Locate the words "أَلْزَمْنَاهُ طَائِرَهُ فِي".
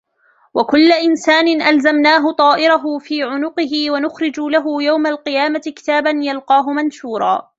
1.61-3.23